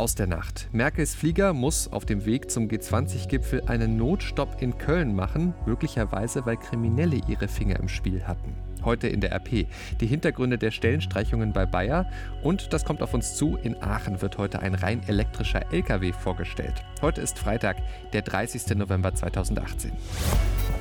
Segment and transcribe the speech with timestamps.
[0.00, 0.70] aus der Nacht.
[0.72, 6.56] Merkels Flieger muss auf dem Weg zum G20-Gipfel einen Notstopp in Köln machen, möglicherweise weil
[6.56, 8.54] Kriminelle ihre Finger im Spiel hatten.
[8.82, 9.66] Heute in der RP.
[10.00, 12.10] Die Hintergründe der Stellenstreichungen bei Bayer
[12.42, 13.58] und das kommt auf uns zu.
[13.62, 16.82] In Aachen wird heute ein rein elektrischer LKW vorgestellt.
[17.02, 17.76] Heute ist Freitag,
[18.14, 18.78] der 30.
[18.78, 19.92] November 2018.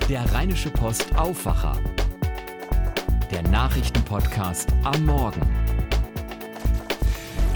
[0.07, 1.77] Der Rheinische Post Aufwacher.
[3.31, 5.68] Der Nachrichtenpodcast am Morgen.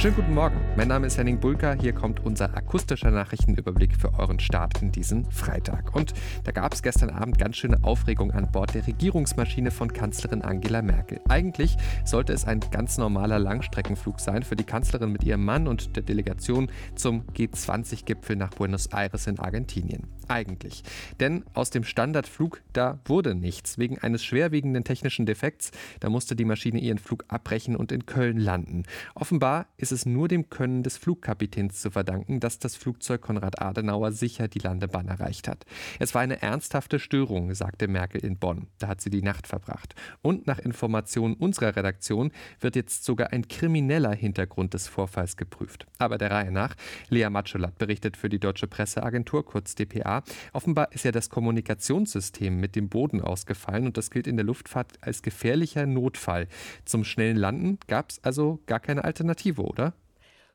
[0.04, 0.60] Schönen guten Morgen.
[0.76, 1.77] Mein Name ist Henning Bulka.
[1.80, 5.96] Hier kommt unser akustischer Nachrichtenüberblick für euren Start in diesen Freitag.
[5.96, 10.41] Und da gab es gestern Abend ganz schöne Aufregung an Bord der Regierungsmaschine von Kanzlerin
[10.41, 11.22] Angela Merkel.
[11.30, 15.96] Eigentlich sollte es ein ganz normaler Langstreckenflug sein für die Kanzlerin mit ihrem Mann und
[15.96, 20.10] der Delegation zum G20-Gipfel nach Buenos Aires in Argentinien.
[20.27, 20.84] Eigentlich.
[21.22, 23.77] Denn aus dem Standardflug, da wurde nichts.
[23.77, 28.38] Wegen eines schwerwiegenden technischen Defekts, da musste die Maschine ihren Flug abbrechen und in Köln
[28.38, 28.84] landen.
[29.16, 34.12] Offenbar ist es nur dem Können des Flugkapitäns zu verdanken, dass das Flugzeug Konrad Adenauer
[34.12, 35.66] sicher die Landebahn erreicht hat.
[36.00, 38.68] Es war eine ernsthafte Störung, sagte Merkel in Bonn.
[38.80, 39.96] Da hat sie die Nacht verbracht.
[40.22, 45.85] Und nach Informationen unserer Redaktion wird jetzt sogar ein krimineller Hintergrund des Vorfalls geprüft.
[46.00, 46.76] Aber der Reihe nach.
[47.10, 50.24] Lea Matscholat berichtet für die Deutsche Presseagentur, kurz dpa.
[50.52, 54.94] Offenbar ist ja das Kommunikationssystem mit dem Boden ausgefallen und das gilt in der Luftfahrt
[55.02, 56.48] als gefährlicher Notfall.
[56.85, 59.82] Zum schnellen Landen gab es also gar keine Alternative, oder?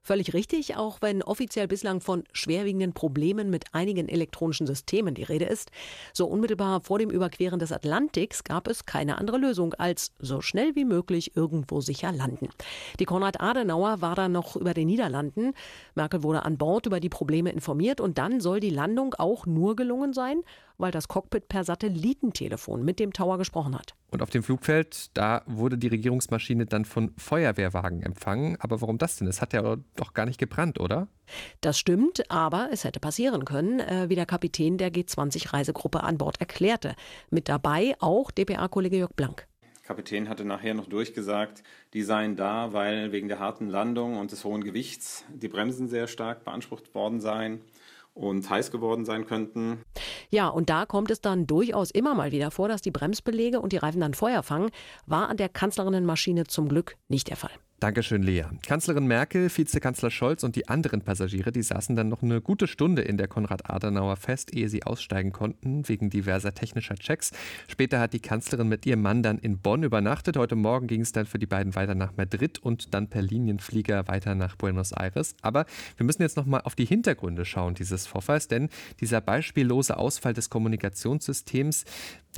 [0.02, 5.44] Völlig richtig, auch wenn offiziell bislang von schwerwiegenden Problemen mit einigen elektronischen Systemen die Rede
[5.44, 5.70] ist.
[6.14, 10.74] So unmittelbar vor dem Überqueren des Atlantiks gab es keine andere Lösung als so schnell
[10.76, 12.48] wie möglich irgendwo sicher landen.
[12.98, 15.52] Die Konrad Adenauer war dann noch über den Niederlanden.
[15.94, 19.76] Merkel wurde an Bord über die Probleme informiert und dann soll die Landung auch nur
[19.76, 20.42] gelungen sein,
[20.78, 23.94] weil das Cockpit per Satellitentelefon mit dem Tower gesprochen hat.
[24.10, 28.56] Und auf dem Flugfeld, da wurde die Regierungsmaschine dann von Feuerwehrwagen empfangen.
[28.60, 29.28] Aber warum das denn?
[29.28, 31.08] Es hat ja doch gar nicht gebrannt, oder?
[31.60, 36.40] Das stimmt, aber es hätte passieren können, äh, wie der Kapitän der G20-Reisegruppe an Bord
[36.40, 36.94] erklärte.
[37.30, 39.46] Mit dabei auch DPA-Kollege Jörg Blank.
[39.82, 41.62] Kapitän hatte nachher noch durchgesagt,
[41.94, 46.08] die seien da, weil wegen der harten Landung und des hohen Gewichts die Bremsen sehr
[46.08, 47.62] stark beansprucht worden seien
[48.18, 49.82] und heiß geworden sein könnten.
[50.30, 53.72] Ja, und da kommt es dann durchaus immer mal wieder vor, dass die Bremsbelege und
[53.72, 54.70] die Reifen dann Feuer fangen.
[55.06, 57.52] War an der Kanzlerinnenmaschine zum Glück nicht der Fall.
[57.80, 58.42] Dankeschön, Lea.
[58.66, 63.02] Kanzlerin Merkel, Vizekanzler Scholz und die anderen Passagiere, die saßen dann noch eine gute Stunde
[63.02, 67.30] in der Konrad-Adenauer fest, ehe sie aussteigen konnten, wegen diverser technischer Checks.
[67.68, 70.36] Später hat die Kanzlerin mit ihrem Mann dann in Bonn übernachtet.
[70.36, 74.08] Heute Morgen ging es dann für die beiden weiter nach Madrid und dann per Linienflieger
[74.08, 75.36] weiter nach Buenos Aires.
[75.42, 75.64] Aber
[75.96, 80.50] wir müssen jetzt nochmal auf die Hintergründe schauen dieses Vorfalls, denn dieser beispiellose Ausfall des
[80.50, 81.84] Kommunikationssystems,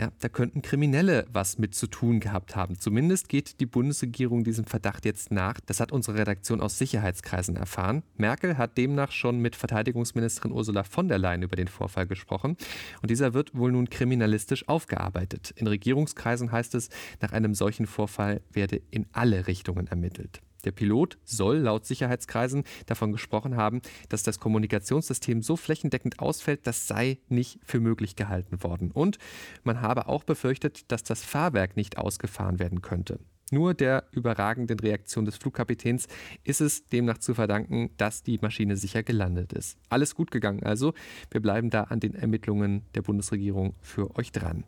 [0.00, 2.78] ja, da könnten Kriminelle was mit zu tun gehabt haben.
[2.78, 5.60] Zumindest geht die Bundesregierung diesem Verdacht jetzt nach.
[5.66, 8.02] Das hat unsere Redaktion aus Sicherheitskreisen erfahren.
[8.16, 12.56] Merkel hat demnach schon mit Verteidigungsministerin Ursula von der Leyen über den Vorfall gesprochen.
[13.02, 15.52] Und dieser wird wohl nun kriminalistisch aufgearbeitet.
[15.56, 16.88] In Regierungskreisen heißt es,
[17.20, 20.40] nach einem solchen Vorfall werde in alle Richtungen ermittelt.
[20.62, 26.86] Der Pilot soll laut Sicherheitskreisen davon gesprochen haben, dass das Kommunikationssystem so flächendeckend ausfällt, das
[26.86, 28.90] sei nicht für möglich gehalten worden.
[28.90, 29.18] Und
[29.62, 33.20] man habe auch befürchtet, dass das Fahrwerk nicht ausgefahren werden könnte.
[33.50, 36.06] Nur der überragenden Reaktion des Flugkapitäns
[36.44, 39.76] ist es demnach zu verdanken, dass die Maschine sicher gelandet ist.
[39.88, 40.94] Alles gut gegangen also.
[41.32, 44.64] Wir bleiben da an den Ermittlungen der Bundesregierung für euch dran.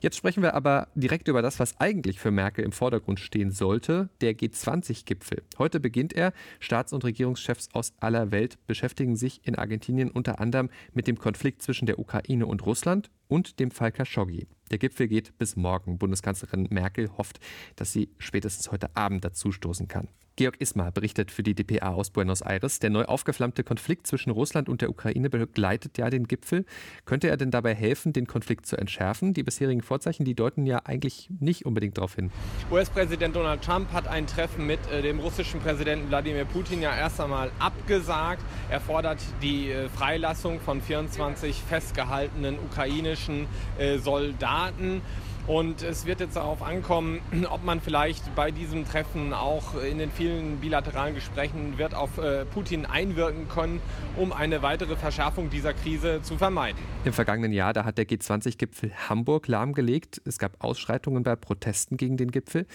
[0.00, 4.08] Jetzt sprechen wir aber direkt über das, was eigentlich für Merkel im Vordergrund stehen sollte,
[4.20, 5.42] der G20-Gipfel.
[5.58, 6.32] Heute beginnt er.
[6.58, 11.62] Staats- und Regierungschefs aus aller Welt beschäftigen sich in Argentinien unter anderem mit dem Konflikt
[11.62, 14.48] zwischen der Ukraine und Russland und dem Fall Khashoggi.
[14.74, 15.98] Der Gipfel geht bis morgen.
[15.98, 17.38] Bundeskanzlerin Merkel hofft,
[17.76, 20.08] dass sie spätestens heute Abend dazustoßen kann.
[20.36, 22.80] Georg Ismar berichtet für die dpa aus Buenos Aires.
[22.80, 26.64] Der neu aufgeflammte Konflikt zwischen Russland und der Ukraine begleitet ja den Gipfel.
[27.04, 29.32] Könnte er denn dabei helfen, den Konflikt zu entschärfen?
[29.32, 32.32] Die bisherigen Vorzeichen, die deuten ja eigentlich nicht unbedingt darauf hin.
[32.72, 37.20] US-Präsident Donald Trump hat ein Treffen mit äh, dem russischen Präsidenten Wladimir Putin ja erst
[37.20, 38.42] einmal abgesagt.
[38.70, 43.46] Er fordert die äh, Freilassung von 24 festgehaltenen ukrainischen
[43.78, 45.00] äh, Soldaten.
[45.46, 47.20] Und es wird jetzt darauf ankommen,
[47.50, 52.46] ob man vielleicht bei diesem Treffen auch in den vielen bilateralen Gesprächen wird auf äh,
[52.46, 53.80] Putin einwirken können,
[54.16, 56.78] um eine weitere Verschärfung dieser Krise zu vermeiden.
[57.04, 60.22] Im vergangenen Jahr, da hat der G20-Gipfel Hamburg lahmgelegt.
[60.24, 62.66] Es gab Ausschreitungen bei Protesten gegen den Gipfel.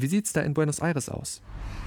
[0.00, 1.42] Wie sieht es da in Buenos Aires aus?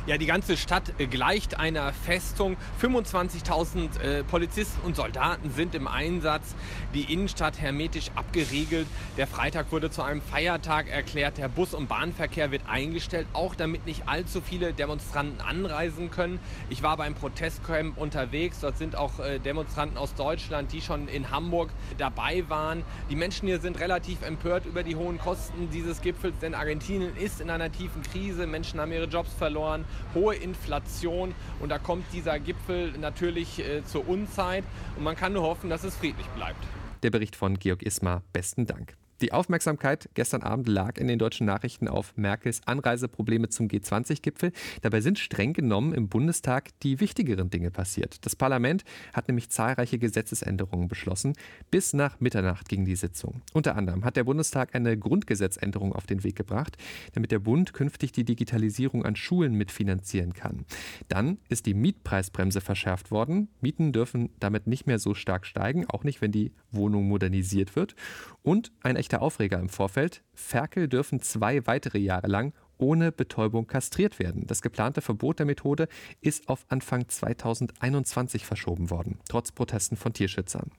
[0.06, 2.58] Ja, die ganze Stadt gleicht einer Festung.
[2.82, 6.56] 25.000 äh, Polizisten und Soldaten sind im Einsatz.
[6.94, 8.86] Die Innenstadt hermetisch abgeriegelt.
[9.16, 11.38] Der Freitag wurde zu einem Feiertag erklärt.
[11.38, 16.42] Der Bus- und Bahnverkehr wird eingestellt, auch damit nicht allzu viele Demonstranten anreisen können.
[16.70, 18.60] Ich war beim Protestcamp unterwegs.
[18.60, 22.84] Dort sind auch äh, Demonstranten aus Deutschland, die schon in Hamburg dabei waren.
[23.10, 27.40] Die Menschen hier sind relativ empört über die hohen Kosten dieses Gipfels, denn Argentinien ist
[27.40, 28.46] in einer tiefen Krise.
[28.46, 34.08] Menschen haben ihre Jobs verloren hohe Inflation und da kommt dieser Gipfel natürlich äh, zur
[34.08, 34.64] Unzeit
[34.96, 36.64] und man kann nur hoffen, dass es friedlich bleibt.
[37.02, 38.96] Der Bericht von Georg Ismar, besten Dank.
[39.24, 44.52] Die Aufmerksamkeit gestern Abend lag in den deutschen Nachrichten auf Merkels Anreiseprobleme zum G20-Gipfel.
[44.82, 48.26] Dabei sind streng genommen im Bundestag die wichtigeren Dinge passiert.
[48.26, 48.84] Das Parlament
[49.14, 51.36] hat nämlich zahlreiche Gesetzesänderungen beschlossen.
[51.72, 53.42] Bis nach Mitternacht ging die Sitzung.
[53.54, 56.76] Unter anderem hat der Bundestag eine Grundgesetzänderung auf den Weg gebracht,
[57.14, 60.66] damit der Bund künftig die Digitalisierung an Schulen mitfinanzieren kann.
[61.08, 63.48] Dann ist die Mietpreisbremse verschärft worden.
[63.62, 67.96] Mieten dürfen damit nicht mehr so stark steigen, auch nicht, wenn die Wohnung modernisiert wird.
[68.42, 70.24] Und ein echter Aufreger im Vorfeld.
[70.34, 74.46] Ferkel dürfen zwei weitere Jahre lang ohne Betäubung kastriert werden.
[74.48, 75.88] Das geplante Verbot der Methode
[76.22, 80.72] ist auf Anfang 2021 verschoben worden, trotz Protesten von Tierschützern.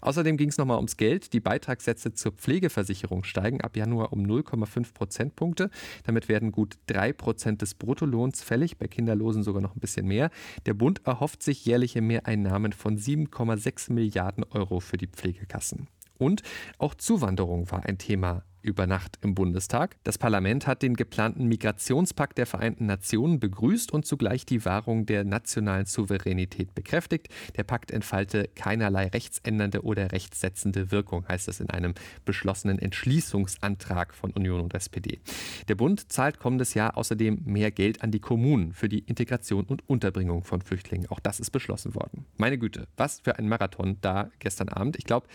[0.00, 1.32] Außerdem ging es nochmal ums Geld.
[1.32, 5.70] Die Beitragssätze zur Pflegeversicherung steigen ab Januar um 0,5 Prozentpunkte.
[6.04, 10.30] Damit werden gut 3 Prozent des Bruttolohns fällig, bei Kinderlosen sogar noch ein bisschen mehr.
[10.66, 15.88] Der Bund erhofft sich jährliche Mehreinnahmen von 7,6 Milliarden Euro für die Pflegekassen.
[16.18, 16.42] Und
[16.78, 19.96] auch Zuwanderung war ein Thema über Nacht im Bundestag.
[20.04, 25.24] Das Parlament hat den geplanten Migrationspakt der Vereinten Nationen begrüßt und zugleich die Wahrung der
[25.24, 27.28] nationalen Souveränität bekräftigt.
[27.56, 31.94] Der Pakt entfalte keinerlei rechtsändernde oder rechtssetzende Wirkung, heißt es in einem
[32.24, 35.20] beschlossenen Entschließungsantrag von Union und SPD.
[35.68, 39.88] Der Bund zahlt kommendes Jahr außerdem mehr Geld an die Kommunen für die Integration und
[39.88, 41.08] Unterbringung von Flüchtlingen.
[41.10, 42.24] Auch das ist beschlossen worden.
[42.38, 44.96] Meine Güte, was für ein Marathon da gestern Abend.
[44.96, 45.26] Ich glaube,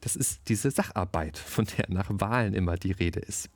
[0.00, 3.48] das ist diese Sacharbeit, von der nach Wahlen immer die Rede ist.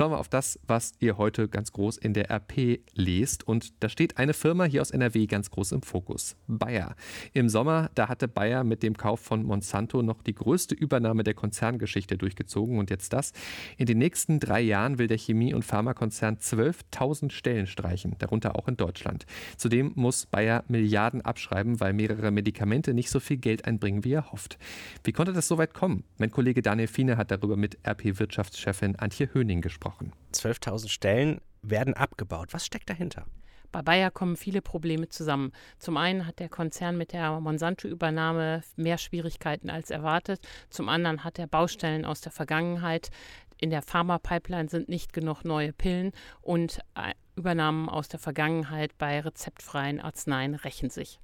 [0.00, 3.46] Schauen wir auf das, was ihr heute ganz groß in der RP lest.
[3.46, 6.36] Und da steht eine Firma hier aus NRW ganz groß im Fokus.
[6.46, 6.96] Bayer.
[7.34, 11.34] Im Sommer, da hatte Bayer mit dem Kauf von Monsanto noch die größte Übernahme der
[11.34, 12.78] Konzerngeschichte durchgezogen.
[12.78, 13.34] Und jetzt das.
[13.76, 18.68] In den nächsten drei Jahren will der Chemie- und Pharmakonzern 12.000 Stellen streichen, darunter auch
[18.68, 19.26] in Deutschland.
[19.58, 24.32] Zudem muss Bayer Milliarden abschreiben, weil mehrere Medikamente nicht so viel Geld einbringen, wie er
[24.32, 24.56] hofft.
[25.04, 26.04] Wie konnte das so weit kommen?
[26.16, 29.89] Mein Kollege Daniel Fiene hat darüber mit RP-Wirtschaftschefin Antje Höning gesprochen.
[30.32, 32.52] 12.000 Stellen werden abgebaut.
[32.52, 33.26] Was steckt dahinter?
[33.72, 35.52] Bei Bayer kommen viele Probleme zusammen.
[35.78, 40.40] Zum einen hat der Konzern mit der Monsanto-Übernahme mehr Schwierigkeiten als erwartet.
[40.70, 43.10] Zum anderen hat er Baustellen aus der Vergangenheit.
[43.58, 49.20] In der Pharma-Pipeline sind nicht genug neue Pillen und äh, Übernahmen aus der Vergangenheit bei
[49.20, 51.20] rezeptfreien Arzneien rächen sich.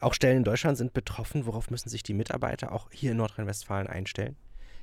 [0.00, 1.46] Auch Stellen in Deutschland sind betroffen.
[1.46, 4.36] Worauf müssen sich die Mitarbeiter auch hier in Nordrhein-Westfalen einstellen?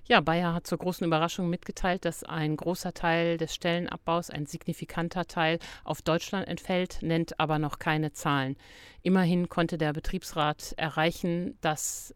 [0.08, 5.26] Ja, Bayer hat zur großen Überraschung mitgeteilt, dass ein großer Teil des Stellenabbaus, ein signifikanter
[5.26, 8.56] Teil, auf Deutschland entfällt, nennt aber noch keine Zahlen.
[9.02, 12.14] Immerhin konnte der Betriebsrat erreichen, dass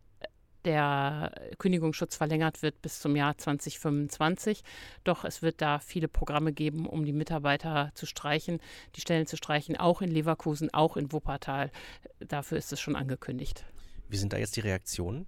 [0.66, 4.62] der Kündigungsschutz verlängert wird bis zum Jahr 2025.
[5.04, 8.60] Doch es wird da viele Programme geben, um die Mitarbeiter zu streichen,
[8.96, 11.72] die Stellen zu streichen, auch in Leverkusen, auch in Wuppertal.
[12.20, 13.66] Dafür ist es schon angekündigt.
[14.10, 15.26] Wie sind da jetzt die Reaktionen?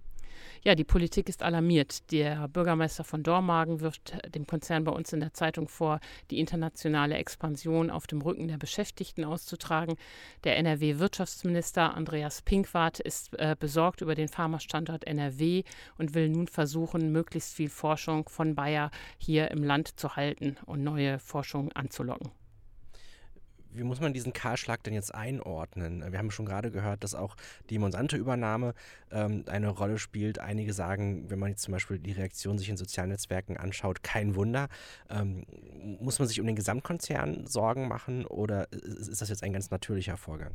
[0.62, 2.10] Ja, die Politik ist alarmiert.
[2.12, 6.00] Der Bürgermeister von Dormagen wirft dem Konzern bei uns in der Zeitung vor,
[6.30, 9.96] die internationale Expansion auf dem Rücken der Beschäftigten auszutragen.
[10.44, 15.64] Der NRW-Wirtschaftsminister Andreas Pinkwart ist äh, besorgt über den Pharmastandort NRW
[15.98, 20.82] und will nun versuchen, möglichst viel Forschung von Bayer hier im Land zu halten und
[20.82, 22.30] neue Forschung anzulocken
[23.74, 26.04] wie muss man diesen Kahlschlag denn jetzt einordnen?
[26.10, 27.36] Wir haben schon gerade gehört, dass auch
[27.70, 28.74] die Monsanto-Übernahme
[29.10, 30.38] ähm, eine Rolle spielt.
[30.38, 34.34] Einige sagen, wenn man jetzt zum Beispiel die Reaktion sich in sozialen Netzwerken anschaut, kein
[34.34, 34.68] Wunder.
[35.10, 35.44] Ähm,
[36.00, 40.16] muss man sich um den Gesamtkonzern Sorgen machen oder ist das jetzt ein ganz natürlicher
[40.16, 40.52] Vorgang?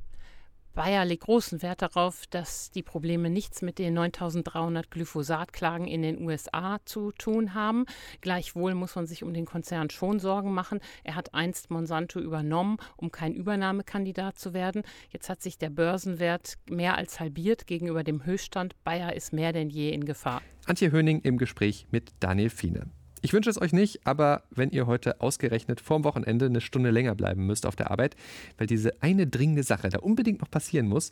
[0.78, 6.22] Bayer legt großen Wert darauf, dass die Probleme nichts mit den 9300 Glyphosat-Klagen in den
[6.22, 7.86] USA zu tun haben.
[8.22, 10.80] Gleichwohl muss man sich um den Konzern schon Sorgen machen.
[11.04, 14.84] Er hat einst Monsanto übernommen, um kein Übernahmekandidat zu werden.
[15.10, 18.76] Jetzt hat sich der Börsenwert mehr als halbiert gegenüber dem Höchststand.
[18.84, 20.44] Bayer ist mehr denn je in Gefahr.
[20.68, 22.86] Antje Höning im Gespräch mit Daniel Fiene.
[23.22, 27.16] Ich wünsche es euch nicht, aber wenn ihr heute ausgerechnet vorm Wochenende eine Stunde länger
[27.16, 28.16] bleiben müsst auf der Arbeit,
[28.58, 31.12] weil diese eine dringende Sache da unbedingt noch passieren muss,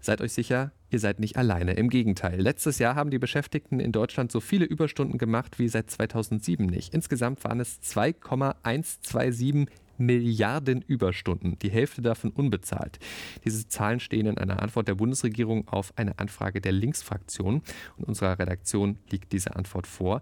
[0.00, 1.74] seid euch sicher, ihr seid nicht alleine.
[1.74, 2.40] Im Gegenteil.
[2.40, 6.92] Letztes Jahr haben die Beschäftigten in Deutschland so viele Überstunden gemacht wie seit 2007 nicht.
[6.92, 12.98] Insgesamt waren es 2,127 Milliarden Überstunden, die Hälfte davon unbezahlt.
[13.44, 17.62] Diese Zahlen stehen in einer Antwort der Bundesregierung auf eine Anfrage der Linksfraktion.
[17.96, 20.20] Und unserer Redaktion liegt diese Antwort vor.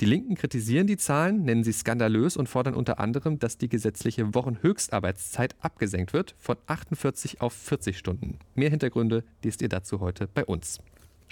[0.00, 4.34] Die Linken kritisieren die Zahlen, nennen sie skandalös und fordern unter anderem, dass die gesetzliche
[4.34, 8.38] Wochenhöchstarbeitszeit abgesenkt wird von 48 auf 40 Stunden.
[8.54, 10.80] Mehr Hintergründe liest ihr dazu heute bei uns.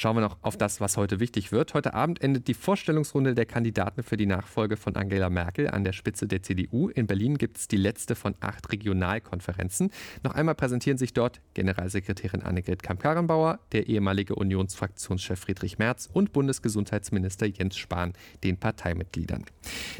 [0.00, 1.74] Schauen wir noch auf das, was heute wichtig wird.
[1.74, 5.92] Heute Abend endet die Vorstellungsrunde der Kandidaten für die Nachfolge von Angela Merkel an der
[5.92, 6.88] Spitze der CDU.
[6.88, 9.90] In Berlin gibt es die letzte von acht Regionalkonferenzen.
[10.22, 17.44] Noch einmal präsentieren sich dort Generalsekretärin Annegret Kamp-Karrenbauer, der ehemalige Unionsfraktionschef Friedrich Merz und Bundesgesundheitsminister
[17.44, 19.44] Jens Spahn, den Parteimitgliedern.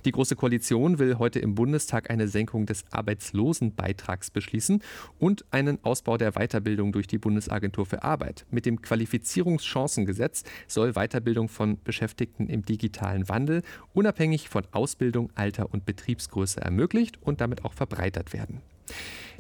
[0.07, 4.83] Die Große Koalition will heute im Bundestag eine Senkung des Arbeitslosenbeitrags beschließen
[5.19, 8.47] und einen Ausbau der Weiterbildung durch die Bundesagentur für Arbeit.
[8.51, 15.73] Mit dem Qualifizierungschancen Chancengesetz soll Weiterbildung von Beschäftigten im digitalen Wandel unabhängig von Ausbildung, Alter
[15.73, 18.61] und Betriebsgröße ermöglicht und damit auch verbreitert werden.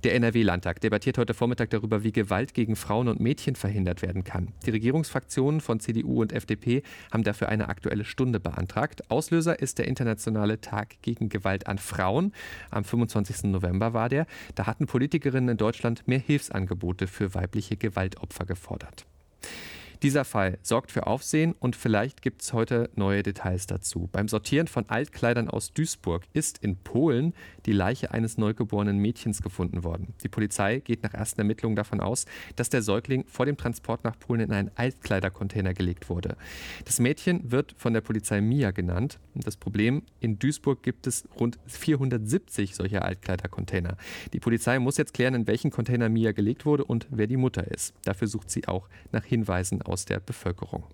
[0.02, 4.48] Der NRW-Landtag debattiert heute Vormittag darüber, wie Gewalt gegen Frauen und Mädchen verhindert werden kann.
[4.64, 9.10] Die Regierungsfraktionen von CDU und FDP haben dafür eine aktuelle Stunde beantragt.
[9.10, 12.32] Auslöser ist der internationale Tag gegen Gewalt an Frauen.
[12.70, 13.50] Am 25.
[13.50, 14.26] November war der.
[14.54, 19.04] Da hatten Politikerinnen in Deutschland mehr Hilfsangebote für weibliche Gewaltopfer gefordert.
[20.02, 24.08] Dieser Fall sorgt für Aufsehen und vielleicht gibt es heute neue Details dazu.
[24.10, 27.34] Beim Sortieren von Altkleidern aus Duisburg ist in Polen
[27.66, 30.14] die Leiche eines neugeborenen Mädchens gefunden worden.
[30.22, 32.24] Die Polizei geht nach ersten Ermittlungen davon aus,
[32.56, 36.38] dass der Säugling vor dem Transport nach Polen in einen Altkleidercontainer gelegt wurde.
[36.86, 39.18] Das Mädchen wird von der Polizei Mia genannt.
[39.34, 43.98] Das Problem, in Duisburg gibt es rund 470 solcher Altkleidercontainer.
[44.32, 47.70] Die Polizei muss jetzt klären, in welchen Container Mia gelegt wurde und wer die Mutter
[47.70, 47.92] ist.
[48.04, 50.84] Dafür sucht sie auch nach Hinweisen aus der Bevölkerung.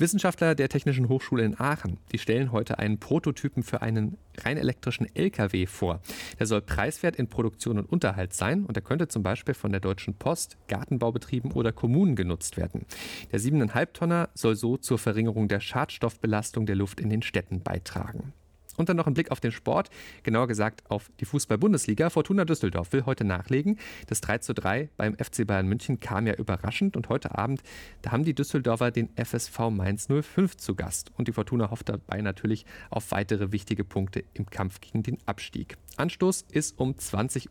[0.00, 5.12] Wissenschaftler der Technischen Hochschule in Aachen, die stellen heute einen Prototypen für einen rein elektrischen
[5.12, 6.00] LKW vor.
[6.38, 9.80] Der soll preiswert in Produktion und Unterhalt sein und er könnte zum Beispiel von der
[9.80, 12.86] Deutschen Post, Gartenbaubetrieben oder Kommunen genutzt werden.
[13.32, 18.32] Der 7,5 Tonner soll so zur Verringerung der Schadstoffbelastung der Luft in den Städten beitragen.
[18.78, 19.90] Und dann noch ein Blick auf den Sport,
[20.22, 22.08] genauer gesagt auf die Fußball-Bundesliga.
[22.08, 23.78] Fortuna Düsseldorf will heute nachlegen.
[24.06, 27.62] Das 3 zu 3 beim FC Bayern München kam ja überraschend und heute Abend,
[28.02, 31.10] da haben die Düsseldorfer den FSV Mainz 05 zu Gast.
[31.16, 35.76] Und die Fortuna hofft dabei natürlich auf weitere wichtige Punkte im Kampf gegen den Abstieg.
[35.96, 37.50] Anstoß ist um 20.30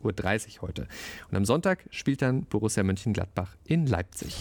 [0.56, 0.88] Uhr heute.
[1.30, 4.36] Und am Sonntag spielt dann Borussia Mönchengladbach in Leipzig.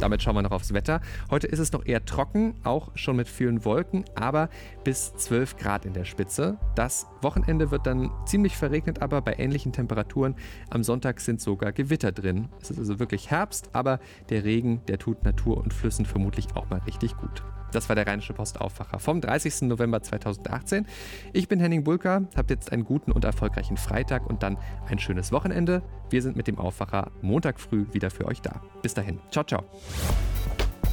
[0.00, 1.00] Damit schauen wir noch aufs Wetter.
[1.30, 4.48] Heute ist es noch eher trocken, auch schon mit vielen Wolken, aber
[4.84, 6.58] bis 12 Grad in der Spitze.
[6.74, 10.34] Das Wochenende wird dann ziemlich verregnet, aber bei ähnlichen Temperaturen.
[10.70, 12.48] Am Sonntag sind sogar Gewitter drin.
[12.60, 14.00] Es ist also wirklich Herbst, aber
[14.30, 17.42] der Regen, der tut Natur und Flüssen vermutlich auch mal richtig gut.
[17.72, 19.62] Das war der Rheinische Postaufwacher vom 30.
[19.62, 20.86] November 2018.
[21.32, 24.56] Ich bin Henning Bulka, habt jetzt einen guten und erfolgreichen Freitag und dann
[24.88, 25.82] ein schönes Wochenende.
[26.10, 28.62] Wir sind mit dem Aufwacher Montag früh wieder für euch da.
[28.82, 29.20] Bis dahin.
[29.30, 29.64] Ciao, ciao.